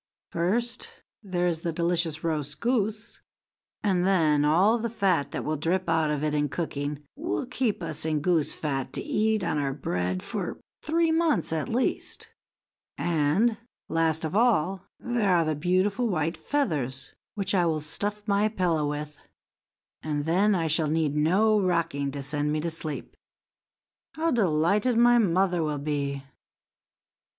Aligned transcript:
First, 0.31 0.93
there 1.21 1.45
is 1.45 1.59
the 1.59 1.71
delicious 1.71 2.23
roast 2.23 2.59
goose, 2.59 3.21
and 3.83 4.03
then 4.03 4.43
all 4.43 4.79
the 4.79 4.89
fat 4.89 5.29
that 5.29 5.45
will 5.45 5.57
drip 5.57 5.87
out 5.87 6.09
of 6.09 6.23
it 6.23 6.33
in 6.33 6.49
cooking 6.49 7.03
will 7.15 7.45
keep 7.45 7.83
us 7.83 8.03
in 8.03 8.19
goose 8.19 8.51
fat 8.51 8.93
to 8.93 9.01
eat 9.03 9.43
on 9.43 9.59
our 9.59 9.73
bread 9.75 10.23
for 10.23 10.59
three 10.81 11.11
months, 11.11 11.53
at 11.53 11.69
least; 11.69 12.29
and, 12.97 13.59
last 13.89 14.25
of 14.25 14.35
all, 14.35 14.87
there 14.99 15.35
are 15.35 15.45
the 15.45 15.53
beautiful 15.53 16.07
white 16.07 16.35
feathers, 16.35 17.13
which 17.35 17.53
I 17.53 17.67
will 17.67 17.79
stuff 17.79 18.27
my 18.27 18.47
pillow 18.49 18.89
with, 18.89 19.21
and 20.01 20.25
then 20.25 20.55
I 20.55 20.65
shall 20.65 20.89
need 20.89 21.15
no 21.15 21.59
rocking 21.61 22.09
to 22.09 22.23
send 22.23 22.51
me 22.51 22.59
to 22.61 22.71
sleep. 22.71 23.15
How 24.15 24.31
delighted 24.31 24.97
my 24.97 25.19
mother 25.19 25.61
will 25.61 25.77
be!" 25.77 26.23